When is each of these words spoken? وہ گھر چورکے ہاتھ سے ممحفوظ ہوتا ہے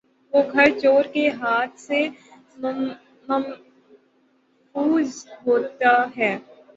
وہ 0.33 0.41
گھر 0.53 0.67
چورکے 0.81 1.25
ہاتھ 1.31 1.75
سے 1.79 1.99
ممحفوظ 3.27 3.51
ہوتا 5.45 5.93
ہے 6.17 6.31